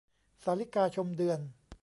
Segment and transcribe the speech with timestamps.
[0.43, 1.39] สาลิกาชมเดือน